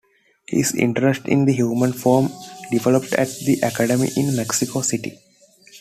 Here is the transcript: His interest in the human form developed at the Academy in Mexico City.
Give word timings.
His 0.47 0.73
interest 0.73 1.27
in 1.27 1.45
the 1.45 1.53
human 1.53 1.93
form 1.93 2.31
developed 2.71 3.13
at 3.13 3.27
the 3.45 3.59
Academy 3.61 4.09
in 4.17 4.35
Mexico 4.35 4.81
City. 4.81 5.19